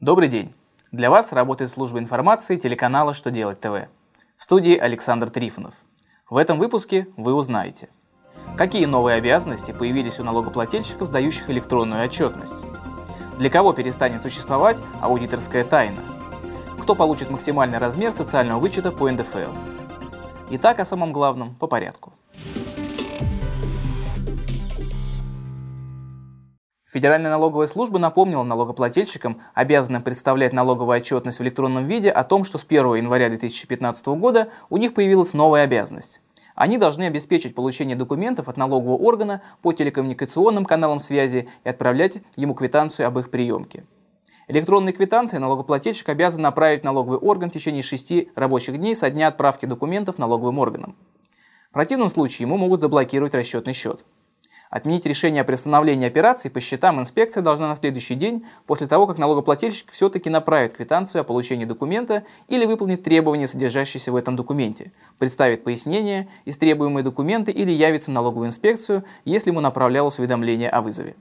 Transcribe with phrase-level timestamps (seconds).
[0.00, 0.52] Добрый день!
[0.92, 3.88] Для вас работает служба информации телеканала «Что делать ТВ».
[4.36, 5.72] В студии Александр Трифонов.
[6.28, 7.88] В этом выпуске вы узнаете,
[8.58, 12.66] какие новые обязанности появились у налогоплательщиков, сдающих электронную отчетность,
[13.38, 16.02] для кого перестанет существовать аудиторская тайна,
[16.82, 19.50] кто получит максимальный размер социального вычета по НДФЛ.
[20.50, 22.12] Итак, о самом главном по порядку.
[26.92, 32.58] Федеральная налоговая служба напомнила налогоплательщикам, обязанным представлять налоговую отчетность в электронном виде, о том, что
[32.58, 36.20] с 1 января 2015 года у них появилась новая обязанность.
[36.54, 42.54] Они должны обеспечить получение документов от налогового органа по телекоммуникационным каналам связи и отправлять ему
[42.54, 43.84] квитанцию об их приемке.
[44.46, 49.66] Электронные квитанции налогоплательщик обязан направить налоговый орган в течение 6 рабочих дней со дня отправки
[49.66, 50.94] документов налоговым органам.
[51.70, 54.04] В противном случае ему могут заблокировать расчетный счет.
[54.76, 59.16] Отменить решение о приостановлении операции по счетам инспекция должна на следующий день после того, как
[59.16, 65.64] налогоплательщик все-таки направит квитанцию о получении документа или выполнит требования, содержащиеся в этом документе, представит
[65.64, 71.16] пояснение, истребуемые документы или явится в налоговую инспекцию, если ему направлялось уведомление о вызове.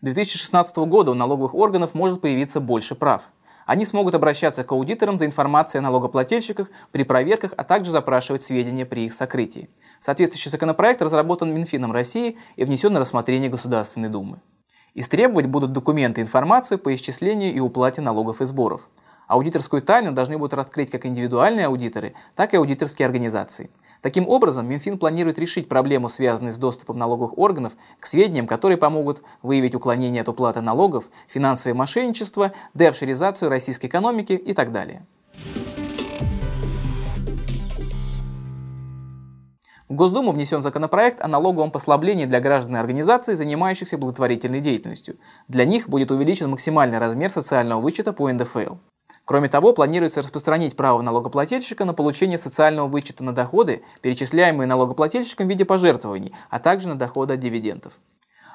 [0.00, 3.30] С 2016 года у налоговых органов может появиться больше прав–
[3.68, 8.86] они смогут обращаться к аудиторам за информацией о налогоплательщиках при проверках, а также запрашивать сведения
[8.86, 9.68] при их сокрытии.
[10.00, 14.38] Соответствующий законопроект разработан Минфином России и внесен на рассмотрение Государственной Думы.
[14.94, 18.88] Истребовать будут документы и информацию по исчислению и уплате налогов и сборов.
[19.26, 23.68] Аудиторскую тайну должны будут раскрыть как индивидуальные аудиторы, так и аудиторские организации.
[24.00, 29.22] Таким образом, Минфин планирует решить проблему, связанную с доступом налоговых органов к сведениям, которые помогут
[29.42, 35.04] выявить уклонение от уплаты налогов, финансовое мошенничество, деофшеризацию российской экономики и так далее.
[39.88, 45.16] В Госдуму внесен законопроект о налоговом послаблении для граждан и организаций, занимающихся благотворительной деятельностью.
[45.48, 48.74] Для них будет увеличен максимальный размер социального вычета по НДФЛ.
[49.28, 55.50] Кроме того, планируется распространить право налогоплательщика на получение социального вычета на доходы, перечисляемые налогоплательщиком в
[55.50, 57.92] виде пожертвований, а также на доходы от дивидендов.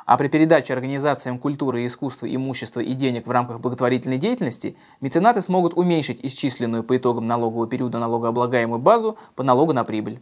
[0.07, 5.43] А при передаче организациям культуры и искусства имущества и денег в рамках благотворительной деятельности меценаты
[5.43, 10.21] смогут уменьшить исчисленную по итогам налогового периода налогооблагаемую базу по налогу на прибыль.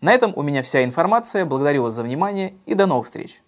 [0.00, 1.44] На этом у меня вся информация.
[1.44, 3.40] Благодарю вас за внимание и до новых встреч!